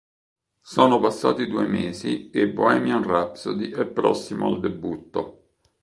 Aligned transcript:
Sono 0.63 0.97
passati 0.99 1.45
due 1.45 1.67
mesi 1.67 2.31
e 2.31 2.49
"Bohemian 2.51 3.03
Rhapsody" 3.03 3.69
è 3.69 3.85
prossimo 3.85 4.47
al 4.47 4.59
debutto. 4.59 5.49